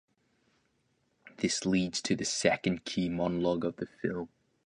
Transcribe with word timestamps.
This 1.37 1.63
leads 1.63 2.01
to 2.01 2.15
the 2.15 2.25
second 2.25 2.85
key 2.85 3.07
monologue 3.07 3.63
of 3.65 3.75
the 3.75 3.85
film. 3.85 4.29